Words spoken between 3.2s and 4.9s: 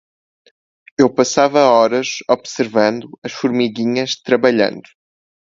as formiguinhas trabalhando.